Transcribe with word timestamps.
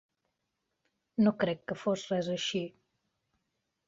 No 1.27 1.33
crec 1.43 1.61
que 1.71 1.77
fos 1.81 2.05
res 2.13 2.31
així. 2.39 2.63